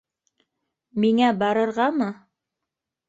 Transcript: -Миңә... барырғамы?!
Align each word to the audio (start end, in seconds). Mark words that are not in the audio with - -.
-Миңә... 1.05 1.29
барырғамы?! 1.43 2.11